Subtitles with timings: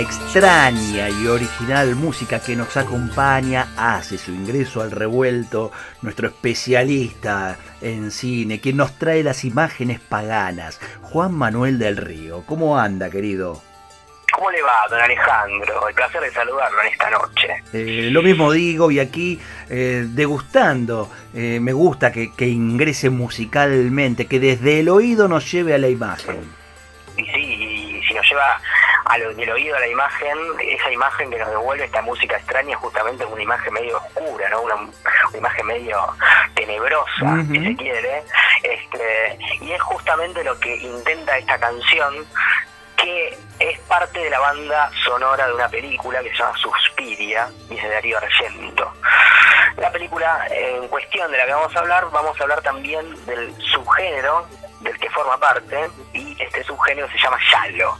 [0.00, 5.70] Extraña y original música que nos acompaña, hace su ingreso al revuelto
[6.00, 12.44] nuestro especialista en cine, quien nos trae las imágenes paganas, Juan Manuel del Río.
[12.46, 13.60] ¿Cómo anda, querido?
[14.32, 15.88] ¿Cómo le va, don Alejandro?
[15.88, 17.62] El placer de saludarlo en esta noche.
[17.72, 24.26] Eh, lo mismo digo y aquí eh, degustando, eh, me gusta que, que ingrese musicalmente,
[24.26, 26.40] que desde el oído nos lleve a la imagen.
[27.18, 28.60] Y sí, y si nos lleva
[29.10, 32.76] a lo, del oído a la imagen, esa imagen que nos devuelve esta música extraña
[32.76, 34.62] justamente es una imagen medio oscura, ¿no?
[34.62, 35.98] Una, una imagen medio
[36.54, 38.22] tenebrosa, si se quiere.
[38.62, 42.24] Este, y es justamente lo que intenta esta canción,
[42.96, 47.76] que es parte de la banda sonora de una película que se llama Suspiria, y
[47.76, 48.92] es de Darío Argento.
[49.76, 53.54] La película en cuestión de la que vamos a hablar, vamos a hablar también del
[53.72, 54.46] subgénero
[54.80, 57.96] del que forma parte, y este subgénero se llama Giallo,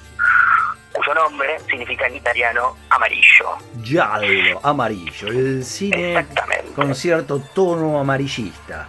[1.01, 3.57] cuyo nombre significa en italiano amarillo.
[3.83, 6.27] Giallo, amarillo, el cine
[6.75, 8.87] con cierto tono amarillista.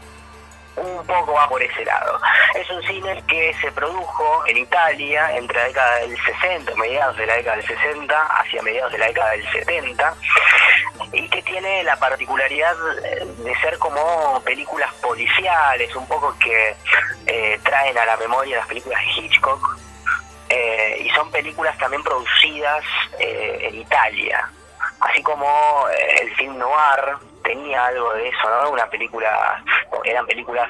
[0.76, 2.20] un poco va por ese lado.
[2.53, 7.26] Es un cine que se produjo en Italia entre la década del 60, mediados de
[7.28, 10.16] la década del 60, hacia mediados de la década del 70,
[11.14, 12.75] y que tiene la particularidad
[13.38, 16.75] de ser como películas policiales, un poco que
[17.25, 19.78] eh, traen a la memoria las películas de Hitchcock,
[20.52, 22.83] eh, y son películas también producidas
[23.19, 24.49] eh, en Italia,
[24.99, 25.47] así como
[25.89, 28.72] eh, el film noir tenía algo de eso, ¿no?
[28.72, 29.63] Una película,
[30.03, 30.69] eran películas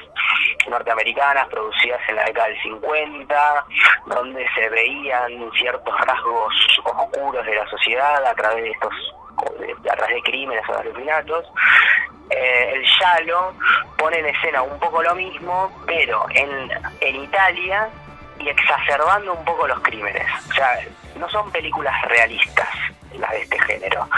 [0.68, 3.66] norteamericanas producidas en la década del 50,
[4.06, 6.54] donde se veían ciertos rasgos
[6.84, 8.94] oscuros de la sociedad a través de estos
[9.90, 11.46] a través de crímenes o de asesinatos.
[12.30, 13.52] Eh, el Yalo
[13.98, 17.88] pone en escena un poco lo mismo, pero en, en Italia
[18.42, 20.26] y exacerbando un poco los crímenes.
[20.50, 20.80] O sea,
[21.16, 22.68] no son películas realistas
[23.18, 24.08] las de este género.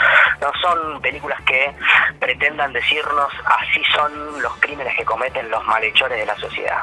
[0.40, 1.72] No son películas que
[2.18, 6.82] pretendan decirnos así son los crímenes que cometen los malhechores de la sociedad,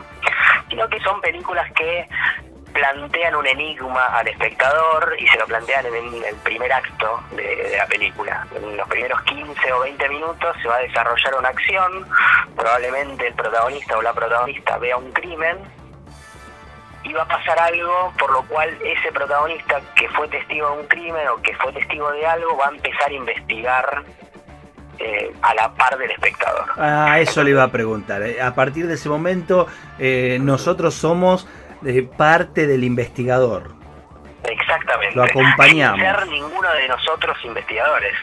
[0.69, 2.07] sino que son películas que
[2.73, 7.77] plantean un enigma al espectador y se lo plantean en el primer acto de, de
[7.77, 8.47] la película.
[8.55, 12.07] En los primeros 15 o 20 minutos se va a desarrollar una acción,
[12.55, 15.57] probablemente el protagonista o la protagonista vea un crimen
[17.03, 20.87] y va a pasar algo por lo cual ese protagonista que fue testigo de un
[20.87, 24.03] crimen o que fue testigo de algo va a empezar a investigar
[24.99, 26.65] eh, a la par del espectador.
[26.77, 28.21] Ah, eso le iba a preguntar.
[28.21, 29.67] Eh, A partir de ese momento,
[29.97, 31.47] eh, nosotros somos
[31.85, 33.73] eh, parte del investigador.
[34.43, 35.15] Exactamente.
[35.15, 35.99] Lo acompañamos.
[35.99, 38.13] Sin ser ninguno de nosotros investigadores.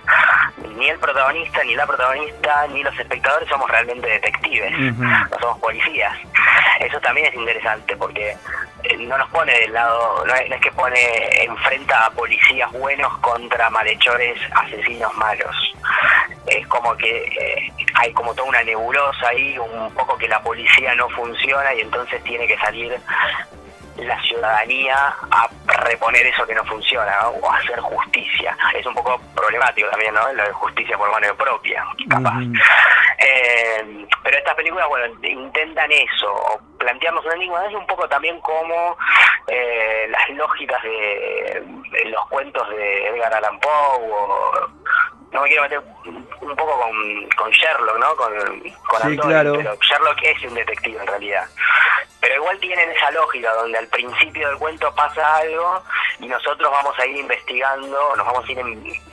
[0.76, 4.72] Ni el protagonista, ni la protagonista, ni los espectadores somos realmente detectives.
[4.92, 5.04] Ujú.
[5.04, 6.12] No somos policías.
[6.78, 8.36] Eso también es interesante porque
[8.84, 12.70] eh, no nos pone del lado, no es, no es que pone, enfrenta a policías
[12.72, 15.56] buenos contra malhechores, asesinos malos.
[16.46, 20.94] Es como que eh, hay como toda una nebulosa ahí, un poco que la policía
[20.94, 22.98] no funciona y entonces tiene que salir
[23.98, 25.48] la ciudadanía a
[25.84, 27.28] reponer eso que no funciona ¿no?
[27.30, 28.56] o a hacer justicia.
[28.74, 30.32] Es un poco problemático también, ¿no?
[30.32, 32.40] Lo de justicia por mano propia, capaz.
[33.18, 37.66] Eh, pero estas películas, bueno, intentan eso, o plantearnos un enigma.
[37.66, 38.96] Es un poco también como
[39.48, 44.68] eh, las lógicas de, de los cuentos de Edgar Allan Poe, o
[45.32, 45.82] no me quiero meter
[46.40, 48.16] un poco con, con Sherlock, ¿no?
[48.16, 48.32] Con,
[48.88, 49.54] con Sí, claro.
[49.56, 51.44] pero Sherlock es un detective en realidad.
[52.20, 55.82] Pero igual tienen esa lógica donde al principio del cuento pasa algo
[56.18, 58.58] y nosotros vamos a ir investigando, nos vamos a ir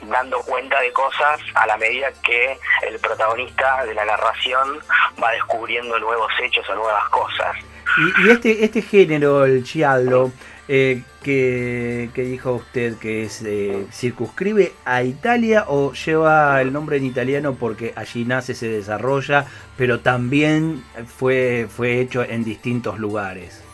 [0.02, 4.80] dando cuenta de cosas a la medida que el protagonista de la narración
[5.22, 7.56] va descubriendo nuevos hechos o nuevas cosas.
[7.98, 10.32] Y, y este, este género, el giallo,
[10.68, 17.04] eh, que, dijo usted que es eh, circunscribe a Italia o lleva el nombre en
[17.04, 19.46] italiano porque allí nace, se desarrolla,
[19.76, 23.65] pero también fue, fue hecho en distintos lugares.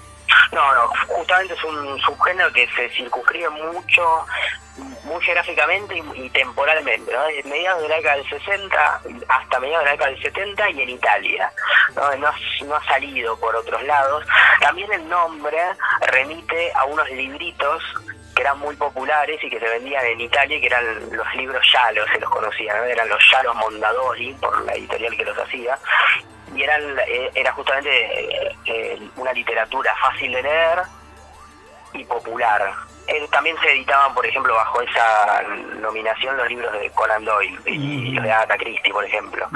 [0.52, 4.26] No, no, justamente es un subgénero que se circunscribe mucho,
[5.04, 7.22] muy geográficamente y, temporalmente, ¿no?
[7.24, 10.82] Desde mediados de la década del 60 hasta mediados de la década del 70 y
[10.82, 11.52] en Italia,
[11.96, 12.16] ¿no?
[12.16, 14.26] No ha salido por otros lados.
[14.60, 15.58] También el nombre
[16.06, 17.82] remite a unos libritos
[18.34, 20.84] que eran muy populares y que se vendían en Italia, que eran
[21.16, 22.84] los libros Yalos, se los conocían, ¿no?
[22.84, 25.78] eran los Yalos Mondadori, por la editorial que los hacía,
[26.54, 30.82] y eran eh, era justamente eh, eh, una literatura fácil de leer
[31.94, 32.72] y popular.
[33.30, 35.42] también se editaban, por ejemplo, bajo esa
[35.80, 39.46] nominación los libros de Conan Doyle y los de Agatha Christie, por ejemplo.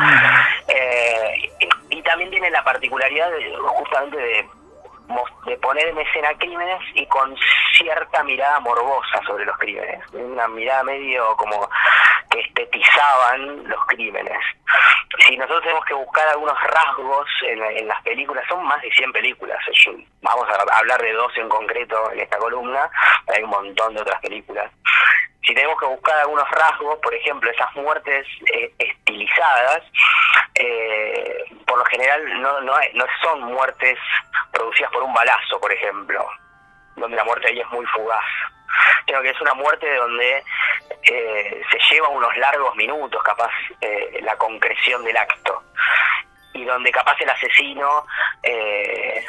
[1.61, 4.47] y, y también tiene la particularidad de, justamente de
[5.47, 7.35] de poner en escena crímenes y con
[7.77, 11.69] cierta mirada morbosa sobre los crímenes, una mirada medio como
[12.41, 14.39] estetizaban los crímenes.
[15.27, 19.59] Si nosotros tenemos que buscar algunos rasgos en, las películas, son más de 100 películas,
[20.23, 22.91] vamos a hablar de dos en concreto en esta columna,
[23.35, 24.71] hay un montón de otras películas.
[25.47, 29.83] Si tenemos que buscar algunos rasgos, por ejemplo, esas muertes eh, estilizadas,
[30.55, 33.97] eh, por lo general no, no son muertes
[34.51, 36.29] producidas por un balazo, por ejemplo,
[36.97, 38.25] donde la muerte ahí es muy fugaz,
[39.07, 40.43] sino que es una muerte donde
[41.03, 45.63] eh, se lleva unos largos minutos, capaz, eh, la concreción del acto,
[46.53, 48.07] y donde capaz el asesino
[48.43, 49.25] eh,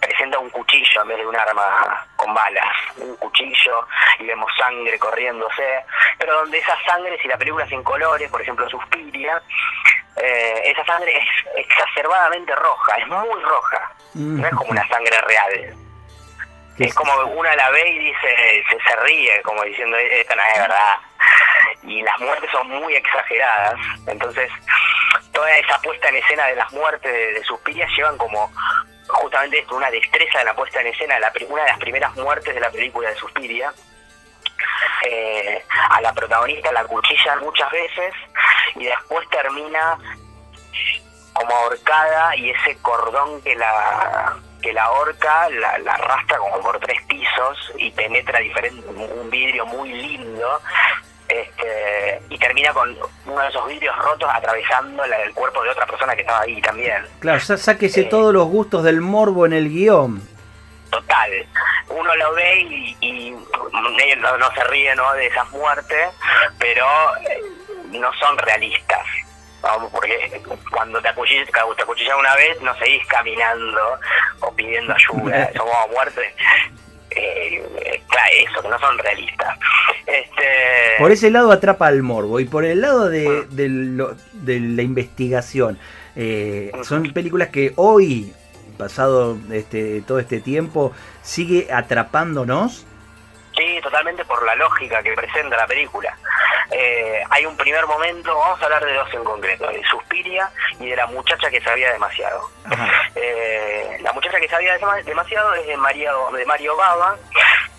[0.00, 3.86] presenta un cuchillo en vez de un arma con balas, un cuchillo
[4.18, 5.84] y vemos sangre corriéndose,
[6.18, 9.40] pero donde esa sangre, si la película es en colores, por ejemplo Suspiria,
[10.16, 15.87] eh, esa sangre es exacerbadamente roja, es muy roja, no es como una sangre real.
[16.78, 20.60] Es como una la ve y dice, se, se ríe, como diciendo, esta no es
[20.60, 20.96] verdad.
[21.82, 23.74] Y las muertes son muy exageradas,
[24.06, 24.50] entonces
[25.32, 28.50] toda esa puesta en escena de las muertes de, de Suspiria llevan como
[29.08, 32.54] justamente esto, una destreza de la puesta en escena, la, una de las primeras muertes
[32.54, 33.72] de la película de Suspiria.
[35.06, 38.12] Eh, a la protagonista la cuchillan muchas veces
[38.74, 39.96] y después termina
[41.32, 47.00] como ahorcada y ese cordón que la que la ahorca la, arrastra como por tres
[47.06, 50.60] pisos y penetra diferente un vidrio muy lindo
[51.28, 52.96] este, y termina con
[53.26, 57.04] uno de esos vidrios rotos atravesando el cuerpo de otra persona que estaba ahí también.
[57.20, 60.22] Claro, sáquese eh, todos los gustos del morbo en el guion.
[60.90, 61.30] Total.
[61.88, 65.12] Uno lo ve y, y no, no, se ríe ¿no?
[65.12, 66.08] de esas muertes,
[66.58, 66.86] pero
[67.28, 67.42] eh,
[67.92, 69.06] no son realistas.
[69.60, 70.40] Vamos, porque
[70.70, 73.98] cuando te acuchillas, te una vez, no seguís caminando
[74.40, 75.50] o pidiendo ayuda.
[75.56, 76.32] Somos muertes
[77.10, 77.62] eh,
[78.48, 79.58] eso, que no son realistas.
[80.06, 80.96] Este...
[80.98, 85.78] Por ese lado atrapa al morbo y por el lado de, de, la investigación.
[86.16, 88.32] Eh, son películas que hoy,
[88.76, 92.84] pasado este, todo este tiempo, sigue atrapándonos.
[93.56, 96.16] Sí, totalmente por la lógica que presenta la película.
[96.70, 100.90] Eh, hay un primer momento, vamos a hablar de dos en concreto, de Suspiria y
[100.90, 102.48] de la muchacha que sabía demasiado.
[103.14, 107.16] Eh, la muchacha que sabía demasiado es de Mario, de Mario Baba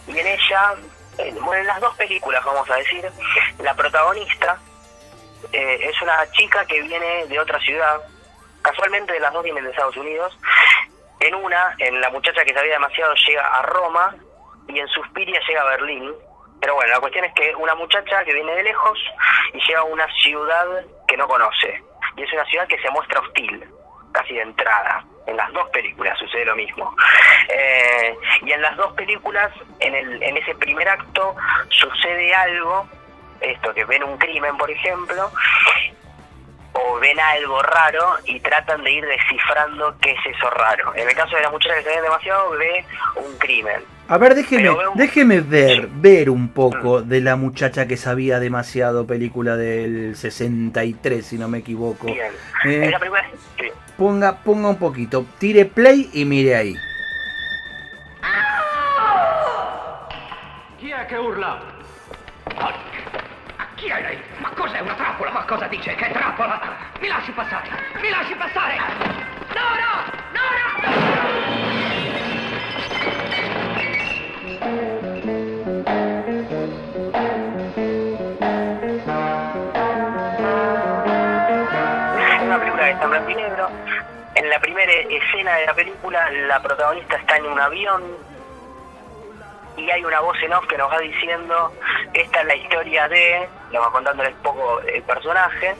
[0.07, 0.73] y en ella,
[1.41, 3.09] bueno, en las dos películas vamos a decir,
[3.59, 4.57] la protagonista
[5.53, 8.01] eh, es una chica que viene de otra ciudad,
[8.61, 10.37] casualmente de las dos vienen de Estados Unidos.
[11.19, 14.15] En una, en la muchacha que sabía demasiado llega a Roma
[14.67, 16.13] y en Suspiria llega a Berlín
[16.61, 18.99] pero bueno, la cuestión es que una muchacha que viene de lejos
[19.53, 20.65] y llega a una ciudad
[21.07, 21.81] que no conoce.
[22.17, 23.63] Y es una ciudad que se muestra hostil,
[24.11, 25.05] casi de entrada.
[25.25, 26.95] En las dos películas sucede lo mismo.
[27.49, 31.35] Eh, y en las dos películas, en, el, en ese primer acto,
[31.69, 32.87] sucede algo,
[33.41, 35.31] esto, que ven un crimen, por ejemplo,
[36.81, 40.93] o ven algo raro y tratan de ir descifrando qué es eso raro.
[40.95, 44.33] En el caso de la muchacha que se ve demasiado, ve un crimen a ver,
[44.33, 51.23] déjeme, déjeme ver, ver un poco de la muchacha que sabía demasiado, película del 63,
[51.23, 52.07] si no me equivoco.
[52.65, 52.91] Eh,
[53.99, 56.75] ponga, ponga un poquito, tire play y mire ahí.
[60.79, 61.61] Chi è che urla?
[63.79, 64.21] Chi è lei?
[64.39, 65.31] Ma cos'è una trappola?
[65.31, 65.95] Ma cosa dice?
[65.95, 66.59] Che trappola?
[66.99, 67.69] Mi lasci passare!
[68.01, 68.75] Mi lasci passare!
[69.55, 70.03] No, no!
[70.33, 70.97] No, no!
[82.89, 83.69] en blanco y negro.
[84.35, 88.03] En la primera escena de la película, la protagonista está en un avión
[89.77, 91.73] y hay una voz en off que nos va diciendo
[92.13, 95.75] esta es la historia de, nos va contándoles un poco el personaje,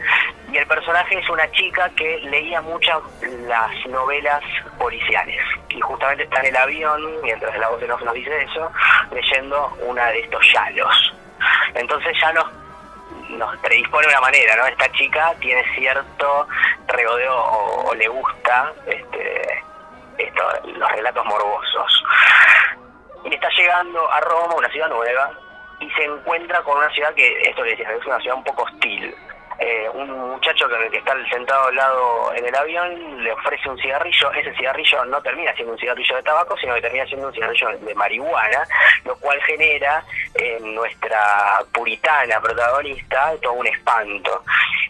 [0.52, 2.98] y el personaje es una chica que leía muchas
[3.48, 4.44] las novelas
[4.78, 8.72] policiales, y justamente está en el avión, mientras la voz off nos dice eso,
[9.12, 11.14] leyendo una de estos yalos.
[11.74, 12.46] Entonces ya nos
[13.30, 14.66] nos predispone de una manera, ¿no?
[14.66, 16.48] Esta chica tiene cierto
[16.88, 19.64] regodeo o, le gusta este,
[20.18, 22.04] esto, los relatos morbosos.
[23.26, 25.32] y está llegando a Roma, una ciudad nueva,
[25.80, 29.16] y se encuentra con una ciudad que, esto decía, es una ciudad un poco hostil.
[29.62, 33.78] Eh, un muchacho que, que está sentado al lado en el avión le ofrece un
[33.78, 37.34] cigarrillo, ese cigarrillo no termina siendo un cigarrillo de tabaco, sino que termina siendo un
[37.34, 38.64] cigarrillo de marihuana,
[39.04, 40.02] lo cual genera
[40.36, 44.44] en nuestra puritana protagonista todo un espanto.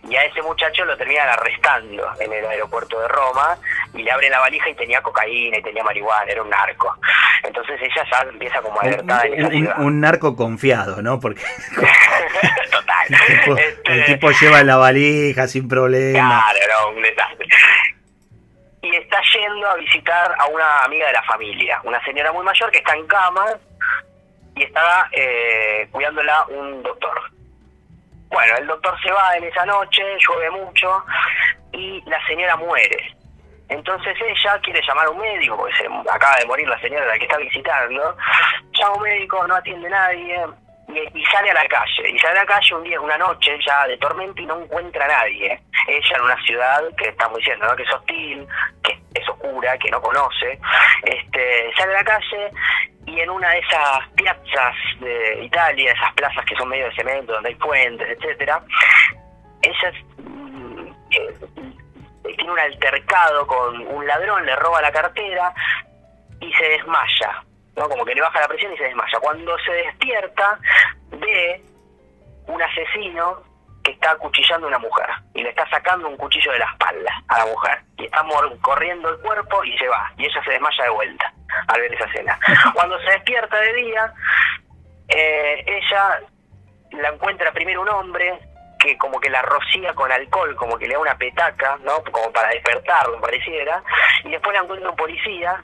[0.03, 3.57] Y a ese muchacho lo terminan arrestando en el aeropuerto de Roma
[3.95, 6.95] y le abren la valija y tenía cocaína y tenía marihuana, era un narco.
[7.43, 9.79] Entonces ella ya empieza como alertada en esa Un, ciudad.
[9.79, 11.19] un narco confiado, ¿no?
[11.19, 11.41] Porque
[12.71, 13.07] Total.
[13.09, 16.43] el tipo, Este, el tipo lleva la valija sin problema.
[16.51, 17.47] Claro, no, un desastre.
[18.81, 22.71] Y está yendo a visitar a una amiga de la familia, una señora muy mayor
[22.71, 23.45] que está en cama
[24.55, 27.19] y está eh, cuidándola un doctor.
[28.29, 31.03] Bueno, el doctor se va en esa noche, llueve mucho
[31.73, 33.15] y la señora muere.
[33.69, 37.07] Entonces ella quiere llamar a un médico, porque se acaba de morir la señora a
[37.09, 38.15] la que está visitando.
[38.73, 40.45] Llama a un médico, no atiende nadie.
[40.87, 42.09] Y, y sale a la calle.
[42.09, 45.05] Y sale a la calle un día, una noche ya de tormenta y no encuentra
[45.05, 45.59] a nadie.
[45.87, 47.75] Ella en una ciudad que estamos diciendo, ¿no?
[47.75, 48.47] que es hostil,
[48.83, 50.59] que es oscura, que no conoce.
[51.03, 52.51] Este, sale a la calle
[53.05, 57.33] y en una de esas piazzas de Italia, esas plazas que son medio de cemento,
[57.33, 58.61] donde hay puentes, etcétera,
[59.61, 61.68] ella mm, eh,
[62.49, 65.53] tiene un altercado con un ladrón, le roba la cartera
[66.39, 67.43] y se desmaya,
[67.75, 67.87] ¿no?
[67.89, 69.19] Como que le baja la presión y se desmaya.
[69.19, 70.59] Cuando se despierta,
[71.11, 71.61] ve
[72.47, 73.43] un asesino
[73.83, 77.23] que está acuchillando a una mujer y le está sacando un cuchillo de la espalda
[77.27, 78.23] a la mujer y está
[78.61, 81.33] corriendo el cuerpo y se va y ella se desmaya de vuelta
[81.67, 82.39] al ver esa escena.
[82.73, 84.13] Cuando se despierta de día,
[85.09, 86.19] eh, ella
[86.91, 88.39] la encuentra primero un hombre
[88.79, 92.01] que como que la rocía con alcohol, como que le da una petaca, ¿no?
[92.11, 93.83] Como para despertarlo, pareciera,
[94.23, 95.63] y después la encuentra un policía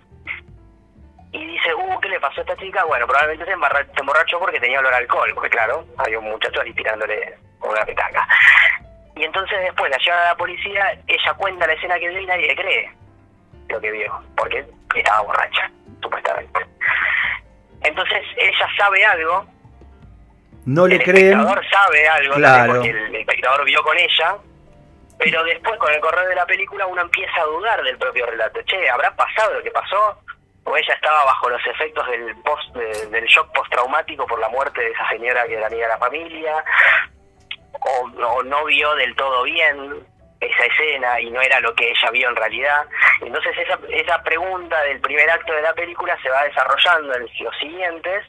[1.32, 2.84] y dice, uh, ¿qué le pasó a esta chica?
[2.86, 6.74] Bueno, probablemente se, emborrachó porque tenía olor a alcohol, porque claro, había un muchacho ahí
[6.74, 8.28] tirándole una petaca.
[9.16, 12.26] Y entonces después la llevan a la policía, ella cuenta la escena que vio y
[12.26, 12.92] nadie le cree
[13.70, 16.66] lo que vio, porque estaba borracha, supuestamente.
[17.82, 19.46] Entonces ella sabe algo,
[20.66, 21.40] No le el creen.
[21.40, 22.74] espectador sabe algo, Claro.
[22.76, 24.36] porque el espectador vio con ella,
[25.20, 28.62] pero después con el correr de la película uno empieza a dudar del propio relato.
[28.64, 30.20] Che, ¿habrá pasado lo que pasó?
[30.64, 34.82] ¿O ella estaba bajo los efectos del post de- del shock postraumático por la muerte
[34.82, 36.64] de esa señora que era amiga de la familia?
[37.74, 40.04] ¿O, o no vio del todo bien
[40.40, 42.84] esa escena y no era lo que ella vio en realidad?
[43.22, 47.56] Entonces esa, esa pregunta del primer acto de la película se va desarrollando en los
[47.60, 48.26] siguientes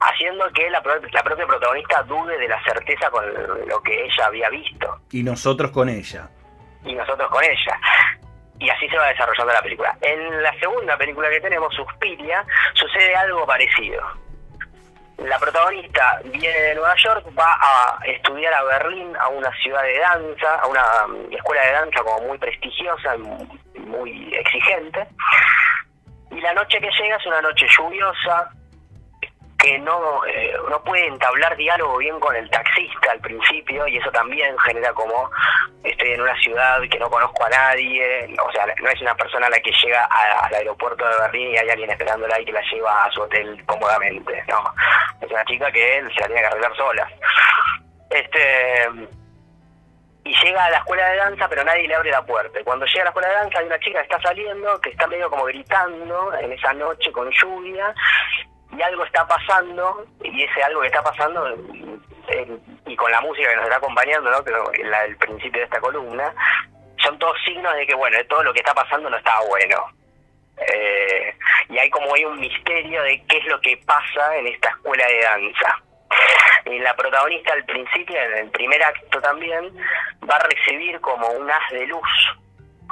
[0.00, 3.24] haciendo que la, pro- la propia protagonista dude de la certeza con
[3.68, 6.28] lo que ella había visto Y nosotros con ella.
[6.84, 7.78] y nosotros con ella.
[8.58, 9.96] Y así se va desarrollando la película.
[10.02, 14.02] En la segunda película que tenemos, Suspiria, sucede algo parecido.
[15.18, 19.98] La protagonista viene de Nueva York, va a estudiar a Berlín, a una ciudad de
[19.98, 23.16] danza, a una mm, escuela de danza como muy prestigiosa,
[23.74, 25.06] y muy exigente.
[26.30, 28.50] Y la noche que llega es una noche lluviosa,
[29.60, 34.10] que no, eh, no puede entablar diálogo bien con el taxista al principio y eso
[34.10, 35.30] también genera como
[35.84, 39.48] estoy en una ciudad que no conozco a nadie, o sea, no es una persona
[39.48, 43.04] la que llega al aeropuerto de Berlín y hay alguien esperándola y que la lleva
[43.04, 44.62] a su hotel cómodamente, no,
[45.20, 47.08] es una chica que él se la tiene que arreglar sola.
[48.10, 48.88] Este
[50.22, 52.58] y llega a la escuela de danza pero nadie le abre la puerta.
[52.64, 55.06] Cuando llega a la escuela de danza hay una chica que está saliendo, que está
[55.06, 57.94] medio como gritando en esa noche con lluvia
[58.76, 61.48] y algo está pasando y ese algo que está pasando
[62.28, 65.80] eh, y con la música que nos está acompañando no pero la principio de esta
[65.80, 66.32] columna
[67.02, 69.86] son todos signos de que bueno todo lo que está pasando no está bueno.
[70.56, 71.34] Eh,
[71.70, 75.06] y hay como hay un misterio de qué es lo que pasa en esta escuela
[75.06, 75.76] de danza.
[76.66, 79.74] Y la protagonista al principio en el primer acto también
[80.28, 82.36] va a recibir como un haz de luz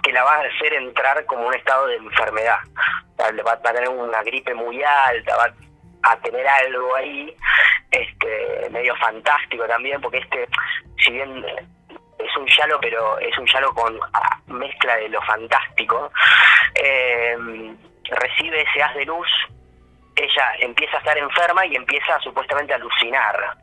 [0.03, 2.59] que la va a hacer entrar como un estado de enfermedad.
[3.21, 5.68] Va, va a tener una gripe muy alta, va a
[6.17, 7.35] tener algo ahí,
[7.91, 10.49] este, medio fantástico también, porque este,
[11.05, 11.45] si bien
[12.19, 16.11] es un yalo, pero es un yalo con ah, mezcla de lo fantástico,
[16.75, 17.37] eh,
[18.11, 19.29] recibe ese haz de luz,
[20.17, 23.57] ella empieza a estar enferma y empieza supuestamente a alucinar.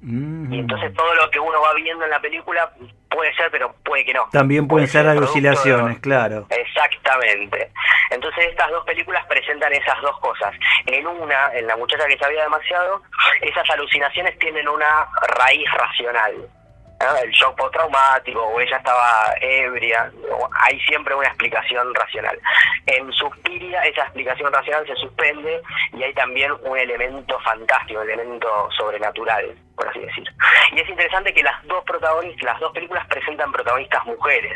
[0.00, 0.52] Mm.
[0.52, 2.70] Y entonces todo lo que uno va viendo en la película
[3.14, 4.28] puede ser, pero puede que no.
[4.32, 6.46] También pueden Puede ser producto alucinaciones, claro.
[6.50, 7.70] Exactamente.
[8.10, 10.52] Entonces estas dos películas presentan esas dos cosas.
[10.86, 13.02] En una, en La muchacha que sabía demasiado,
[13.40, 15.06] esas alucinaciones tienen una
[15.38, 16.34] raíz racional.
[17.22, 20.10] El shock postraumático, o ella estaba ebria,
[20.62, 22.38] hay siempre una explicación racional.
[22.86, 28.70] En Suspiria esa explicación racional se suspende y hay también un elemento fantástico, un elemento
[28.76, 30.24] sobrenatural, por así decir.
[30.72, 34.54] Y es interesante que las dos protagonistas, las dos películas presentan protagonistas mujeres.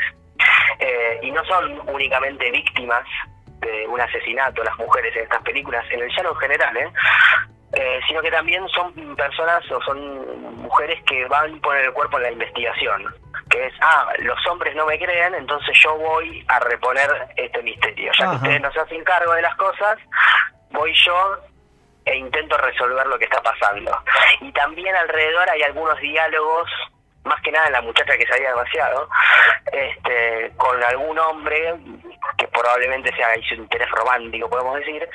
[0.78, 3.04] Eh, y no son únicamente víctimas
[3.60, 6.92] de un asesinato las mujeres en estas películas, en el llano en general, ¿eh?
[7.72, 12.22] Eh, sino que también son personas o son mujeres que van por el cuerpo en
[12.22, 13.14] la investigación,
[13.50, 18.10] que es, ah, los hombres no me creen, entonces yo voy a reponer este misterio.
[18.18, 19.98] Ya que ustedes no se hacen cargo de las cosas,
[20.70, 21.36] voy yo
[22.06, 24.02] e intento resolver lo que está pasando.
[24.40, 26.70] Y también alrededor hay algunos diálogos
[27.24, 29.08] más que nada la muchacha que sabía demasiado,
[29.70, 31.74] este, con algún hombre
[32.38, 35.06] que probablemente sea su interés romántico, podemos decir,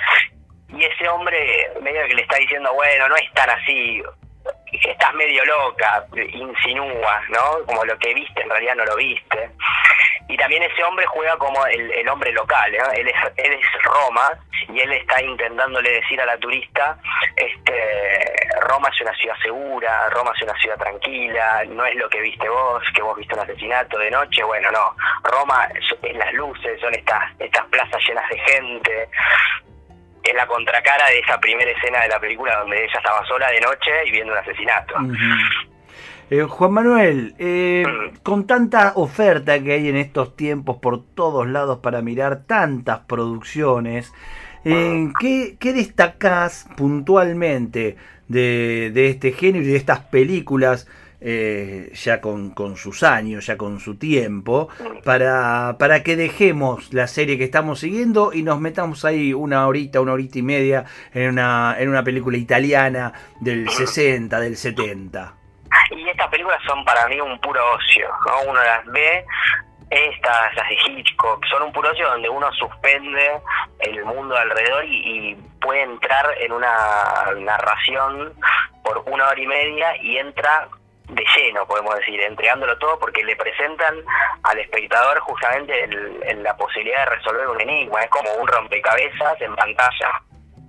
[0.74, 4.01] y ese hombre medio que le está diciendo, bueno, no es tan así,
[4.84, 7.65] estás medio loca, insinúa, ¿no?
[7.65, 9.50] Como lo que viste en realidad no lo viste.
[10.27, 12.92] Y también ese hombre juega como el, hombre local, ¿no?
[12.94, 14.32] él, es, él es Roma
[14.70, 16.98] y él está intentándole decir a la turista,
[17.36, 22.22] este, Roma es una ciudad segura, Roma es una ciudad tranquila, no es lo que
[22.22, 26.80] viste vos, que vos viste un asesinato de noche, bueno, no, Roma es las luces,
[26.80, 29.10] son estas, estas plazas llenas de gente,
[30.24, 33.60] es la contracara de esa primera escena de la película donde ella estaba sola de
[33.60, 34.96] noche y viendo un asesinato.
[36.30, 38.18] Eh, Juan Manuel, eh, mm.
[38.24, 44.13] con tanta oferta que hay en estos tiempos por todos lados para mirar tantas producciones,
[44.63, 45.13] eh, mm.
[45.20, 47.98] ¿qué, ¿qué, destacás puntualmente
[48.30, 50.88] de, de este género y de estas películas
[51.25, 54.68] eh, ya con, con, sus años, ya con su tiempo,
[55.06, 60.01] para, para que dejemos la serie que estamos siguiendo y nos metamos ahí una horita,
[60.01, 65.34] una horita y media en una, en una película italiana del 60, del 70.
[65.92, 68.51] Y estas películas son para mí un puro ocio, ¿no?
[68.51, 69.25] Uno las ve,
[69.92, 73.32] estas, las de Hitchcock, son un puro ocio donde uno suspende
[73.80, 74.98] el mundo alrededor y,
[75.32, 76.75] y puede entrar en una
[77.38, 78.34] narración
[78.84, 80.68] por una hora y media y entra
[81.15, 83.96] de lleno, podemos decir, entregándolo todo porque le presentan
[84.43, 89.55] al espectador justamente el, la posibilidad de resolver un enigma, es como un rompecabezas en
[89.55, 90.22] pantalla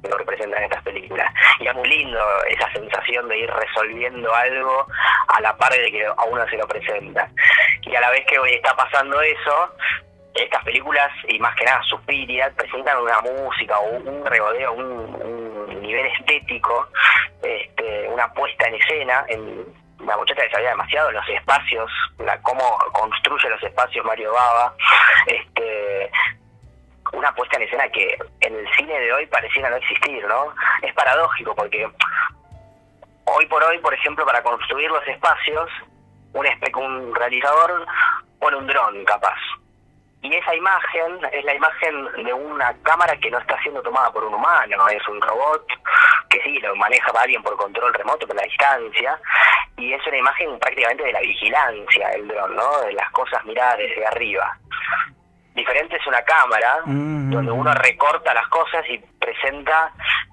[0.09, 1.33] lo que presentan estas películas.
[1.61, 4.87] Y es muy lindo esa sensación de ir resolviendo algo
[5.29, 7.29] a la par de que a uno se lo presenta.
[7.83, 9.75] Y a la vez que hoy está pasando eso,
[10.35, 15.81] estas películas, y más que nada Suspiria, presentan una música o un regodeo, un, un
[15.83, 16.89] nivel estético,
[17.43, 22.79] este, una puesta en escena en la muchacha que sabía demasiado los espacios, la cómo
[22.93, 24.75] construye los espacios Mario Baba,
[25.27, 26.11] este
[27.13, 30.53] una puesta en escena que en el cine de hoy pareciera no existir, ¿no?
[30.83, 31.89] Es paradójico porque
[33.25, 35.71] hoy por hoy, por ejemplo, para construir los espacios,
[36.33, 37.87] un, un realizador
[38.41, 39.39] pone un dron capaz.
[40.23, 44.25] Y esa imagen es la imagen de una cámara que no está siendo tomada por
[44.25, 45.67] un humano, es un robot
[46.31, 49.21] que sí, lo maneja alguien por control remoto, por la distancia,
[49.77, 52.81] y es una imagen prácticamente de la vigilancia del dron, ¿no?
[52.83, 54.57] De las cosas miradas desde arriba.
[55.55, 57.31] Diferente es una cámara mm.
[57.31, 59.93] donde uno recorta las cosas y presenta,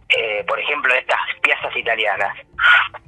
[0.09, 2.35] eh, por ejemplo, estas piezas italianas.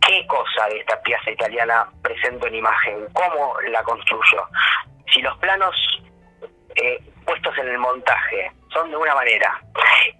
[0.05, 3.07] ¿Qué cosa de esta pieza italiana presento en imagen?
[3.13, 4.47] ¿Cómo la construyo?
[5.11, 5.75] Si los planos
[6.75, 9.61] eh, puestos en el montaje son de una manera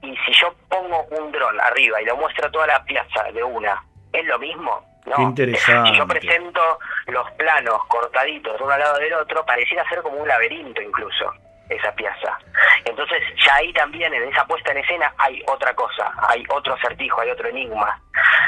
[0.01, 3.83] y si yo pongo un dron arriba y lo muestro toda la pieza de una,
[4.11, 4.92] ¿es lo mismo?
[5.05, 5.33] No.
[5.35, 10.27] Si yo presento los planos cortaditos uno al lado del otro, pareciera ser como un
[10.27, 11.33] laberinto incluso
[11.69, 12.37] esa pieza.
[12.85, 17.21] Entonces ya ahí también en esa puesta en escena hay otra cosa, hay otro acertijo,
[17.21, 17.99] hay otro enigma.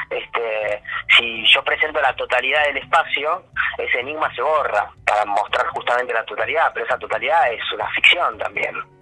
[0.10, 0.82] Este,
[1.16, 3.44] si yo presento la totalidad del espacio,
[3.78, 8.38] ese enigma se borra para mostrar justamente la totalidad, pero esa totalidad es una ficción
[8.38, 8.95] también.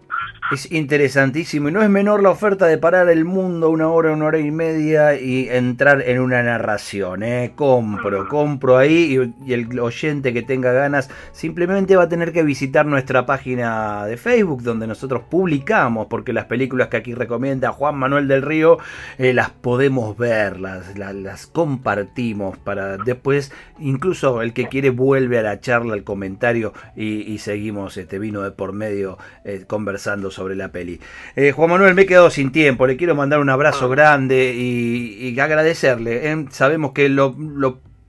[0.54, 4.26] Es interesantísimo y no es menor la oferta de parar el mundo una hora, una
[4.26, 7.24] hora y media y entrar en una narración.
[7.24, 7.54] ¿eh?
[7.56, 12.86] Compro, compro ahí y, el oyente que tenga ganas simplemente va a tener que visitar
[12.86, 18.28] nuestra página de Facebook donde nosotros publicamos porque las películas que aquí recomienda Juan Manuel
[18.28, 18.78] del Río
[19.18, 25.42] eh, las podemos ver, las, las, compartimos para después incluso el que quiere vuelve a
[25.42, 30.70] la charla, al comentario y, seguimos este vino de por medio eh, conversando sobre la
[30.70, 31.00] peli.
[31.36, 33.90] Eh, Juan Manuel, me he quedado sin tiempo, le quiero mandar un abrazo ah.
[33.90, 36.32] grande y, agradecerle.
[36.32, 36.46] ¿eh?
[36.52, 37.36] Sabemos que lo,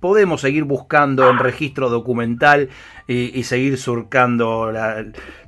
[0.00, 2.68] podemos seguir buscando en registro documental
[3.06, 4.72] y, seguir surcando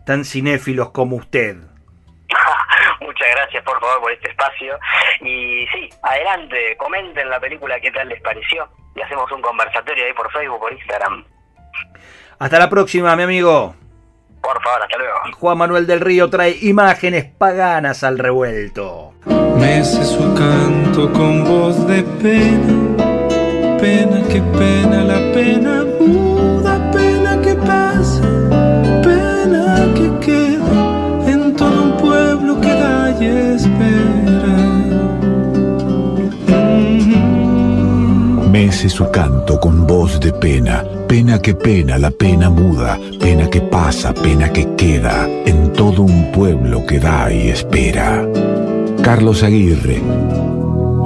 [0.05, 1.57] tan cinéfilos como usted.
[3.01, 4.79] Muchas gracias por favor por este espacio.
[5.21, 10.13] Y sí, adelante, comenten la película qué tal les pareció y hacemos un conversatorio ahí
[10.13, 11.25] por Facebook, por Instagram.
[12.39, 13.75] Hasta la próxima, mi amigo.
[14.47, 15.15] Por favor, hasta luego.
[15.41, 19.15] Juan Manuel del Río trae imágenes paganas al revuelto.
[19.59, 22.97] Mece su canto con voz de pena,
[23.81, 28.23] pena que pena, la pena muda, pena que pasa,
[29.03, 34.07] pena que queda en todo un pueblo que da y espera.
[38.53, 43.61] Mece su canto con voz de pena, pena que pena, la pena muda, pena que
[43.61, 48.27] pasa, pena que queda en todo un pueblo que da y espera.
[49.03, 50.03] Carlos Aguirre,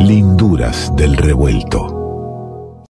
[0.00, 1.99] Linduras del Revuelto.